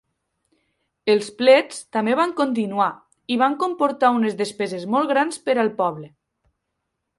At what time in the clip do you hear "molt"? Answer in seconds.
4.97-5.13